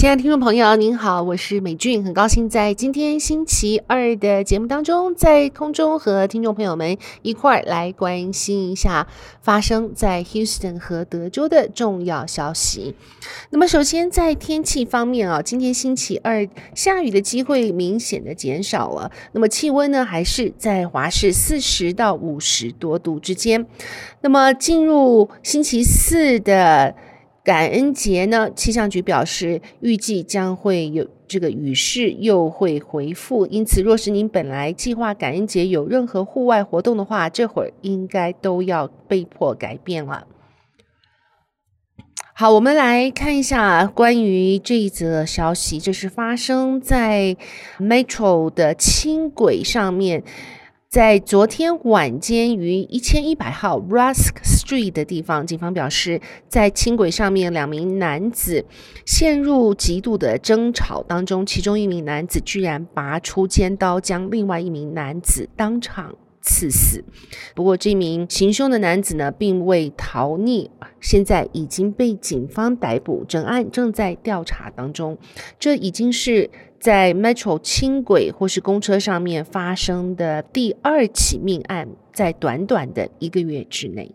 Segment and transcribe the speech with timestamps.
[0.00, 9.06] 亲爱的听众朋友，您好，我是美俊，很高兴在今天星期二的节目当中，在空中和听众朋友们一块儿来关心一下
[9.42, 12.94] 发生在 Houston 和德州的重要消息。
[13.50, 19.10] 那么，首先在天气方面啊，今天星期二下雨的机会明显的减少了。
[19.32, 23.66] 那么气温呢，还是在华氏四十到五十多度之间。
[24.22, 26.94] 那么进入星期四的。
[27.42, 40.26] 感恩节呢，气象局表示预计将会有这个雨势又会回复，因此若是您本来计划感恩节有任何户外活动的话，这会儿应该都要被迫改变了。
[42.34, 47.36] 好，我们来看一下关于这一则消息，这是发生在
[47.78, 50.22] Metro 的轻轨上面。
[50.88, 58.64] 在昨天晚间，于一千一百号 Rusk 注意的地方，警方表示，在轻轨上面，两名男子
[59.04, 67.02] 陷入极度的争吵当中，其中一名男子居然拔出尖刀，将另外一名男子当场刺死。
[67.52, 75.18] 不过，这名行凶的男子呢，并未逃匿，现在已经被警方逮捕，整案正在调查当中。
[75.58, 76.48] 这已经是。
[76.80, 84.10] 在 Metro 轻轨或是公车上面发生的第二起命案，在短短的一个月之内。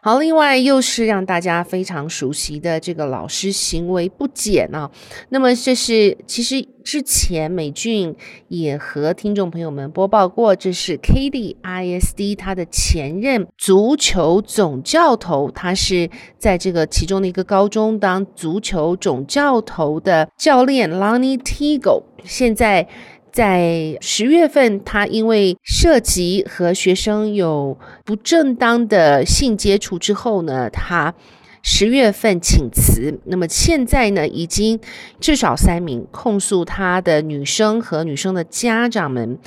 [0.00, 4.90] 好，另外又是让大家非常熟悉的这个老师行为不检啊。
[5.30, 8.14] 那么这是其实之前美俊
[8.46, 22.88] 也和听众朋友们播报过，这是 Katy ISD 他的前任足球总教头，他是在这个其中的一个高中当足球总教头的教练 Lonnie Tigo，现在。
[23.32, 31.14] 在十月份，他因为涉及和学生有不正当的性接触之后呢，他
[31.62, 33.20] 十月份请辞。
[33.26, 34.80] 那么现在呢，已经
[35.20, 39.38] 至少三名控诉他的女生和女生的家长们，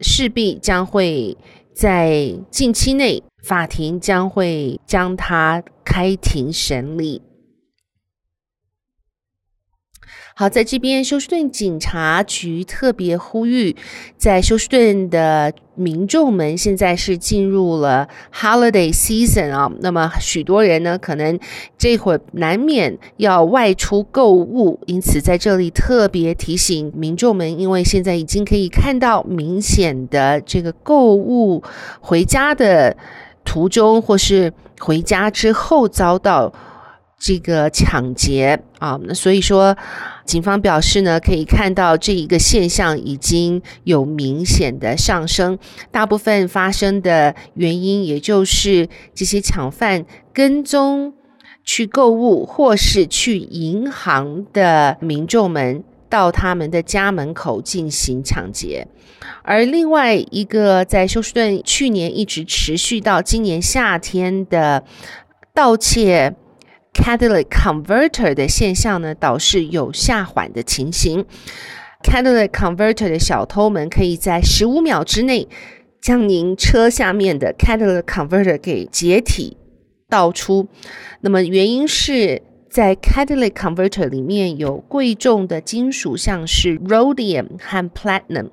[0.00, 1.36] 势必将会
[1.74, 7.22] 在近期内，法庭将会将他开庭审理。
[10.34, 13.74] 好，在这边休斯顿警察局特别呼吁，
[14.16, 21.38] 在休斯顿的民众们现在是进入了 holiday season 啊，那么许多人呢，可能
[21.78, 31.62] 这会儿难免要外出购物，因此在这里特别提醒民众们，因为现在已经可以看到明显的这个购物
[32.00, 32.96] 回家的
[33.44, 36.52] 途中，或是回家之后遭到。
[37.18, 39.74] 这个抢劫啊，那所以说，
[40.26, 45.58] 警方表示呢，可以看到这一个现象已经有明显的上升。
[45.90, 50.04] 大部分发生的原因，也就是这些抢犯
[50.34, 51.14] 跟踪
[51.64, 58.86] 去购物或是去银行的民众们到他们的家门口进行抢劫。
[59.42, 64.84] 而另外一个在休斯顿去年一直持续到今年夏天的
[65.54, 66.36] 盗窃。
[66.96, 71.24] Catalytic converter 的现象呢，导致有下缓的情形。
[72.02, 75.46] Catalytic converter 的小偷们可以在十五秒之内
[76.00, 79.56] 将您车下面的 Catalytic converter 给解体
[80.08, 80.68] 倒出。
[81.20, 88.50] 那么原因是在 Catalytic converter 里面有贵重的金属，像是 Rhodium 和 Platinum。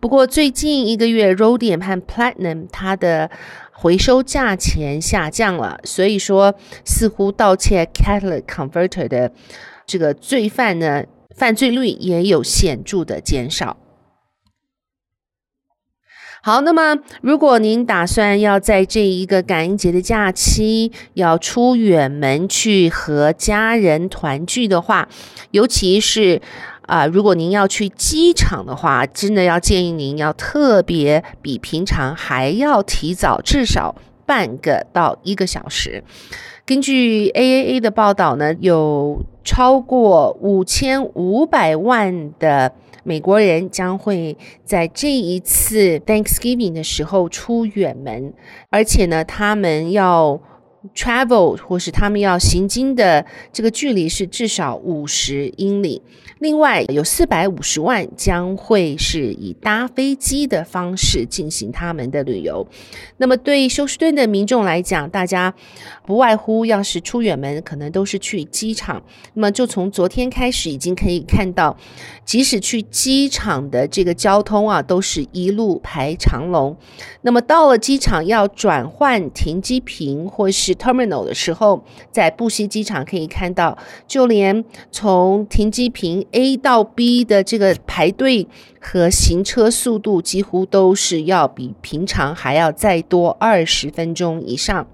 [0.00, 3.30] 不过最近一个月，Rhodium 和 Platinum 它的
[3.80, 9.30] 回收价钱下降了，所以说似乎盗窃 catalytic converter 的
[9.86, 11.04] 这个罪犯呢，
[11.36, 13.76] 犯罪率也有显著的减少。
[16.42, 25.08] 好，那么如果您打算要在这一个感恩节的假期要出远门去和家人团聚的话，
[25.52, 26.42] 尤其是。
[26.88, 33.94] 啊，如果您要去机场的话，真的要建议您要特别比平常还要提早至少
[34.24, 36.02] 半个到一个小时。
[36.64, 42.72] 根据 AAA 的报道呢，有超过五千五百万的
[43.04, 48.32] 美国人将会在这一次 Thanksgiving 的时候出远门，
[48.70, 50.40] 而且呢，他们要
[50.94, 56.02] travel 或是他们要行经的这个距离是至少五十英里。
[56.38, 62.64] 另外有四百五十万将会是以搭飞机的方式进行他们的旅游。
[63.16, 65.52] 那么对休斯顿的民众来讲，大家
[66.06, 69.02] 不外乎要是出远门，可能都是去机场。
[69.34, 71.76] 那么就从昨天开始，已经可以看到，
[72.24, 76.76] 即使去机场的这个交通啊，都是一路排长龙。
[77.22, 88.46] 那么到了机场要转换停机坪或是是 terminal 的时候，在布希机场可以看到，就连从停机坪 A 到 B 的这个排队
[88.80, 94.86] 和行车速度，几乎都是要比平常还要再多二十分钟以上。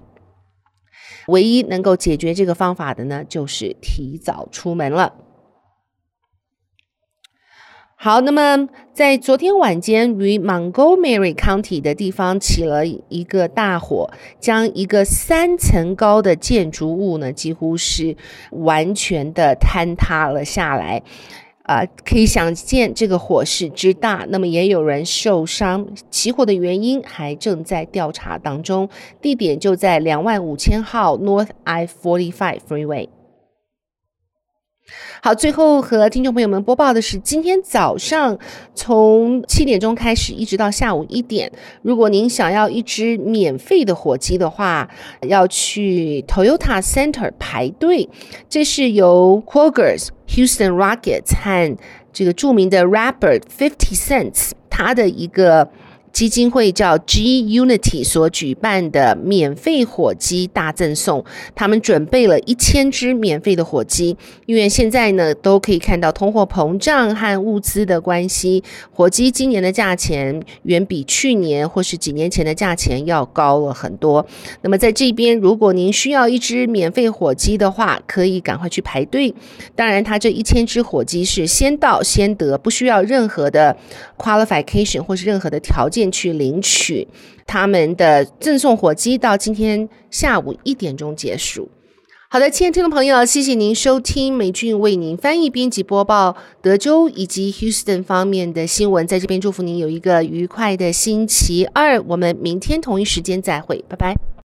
[1.29, 5.15] 唯一能够解决这个方法的呢，就是提早出门了。
[8.05, 18.15] 好，那么在昨天晚间，于 Montgomery County 的地方起了一个大火，将一个三层高的建筑物呢，几乎是
[18.51, 21.03] 完全的坍塌了下来。
[21.63, 25.89] 啊、可以想见这个火势之大，那么也有人受伤。
[26.11, 28.87] 起火的原因还正在调查当中，
[29.23, 33.09] 地点就在两万五千号 North I-45 Freeway。
[35.23, 38.39] 好，最后和听众朋友们播报的是，今天早上
[38.75, 41.51] 从七点钟开始，一直到下午一点，
[41.81, 44.91] 如果您想要一只免费的火鸡的话，
[45.23, 48.11] 要去 Toyota Center 排队。
[48.51, 51.77] 这是由 Kroger's、Houston Rockets 和
[52.13, 55.71] 这个著名的 rapper Fifty Cent 他的一个。
[56.15, 61.25] 基金会叫 G Unity 所举办的免费火鸡大赠送，
[61.57, 64.17] 他们准备了一千只免费的火鸡，
[64.47, 68.63] 因为现在呢都可以看到通货膨胀和物资的关系，
[68.93, 74.25] 火鸡今年的价钱远比去年或是几年前的价钱要高了很多。
[74.63, 79.35] 那么在这边，如果您需要一只免费火鸡的话，可以赶快去排队。
[79.75, 83.77] 当然，它这一千只火鸡是先到先得，不需要任何的
[84.17, 86.04] qualification 或是任何的条件。
[86.11, 87.07] 去领取
[87.47, 91.69] 他们的赠送火鸡，到今天下午一点钟结束。
[92.31, 99.07] 好的，亲爱的听众朋友，谢谢您收听美俊为您翻译、编辑、播报德州以及 Houston 方面的新闻。
[99.07, 102.03] 在这边祝福您有一个愉快的星期二。
[102.09, 104.34] 我们明天同一时间再会，拜拜。